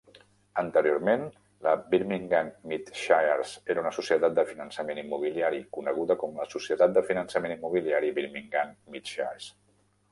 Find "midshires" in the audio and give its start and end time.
2.71-3.53, 8.97-9.55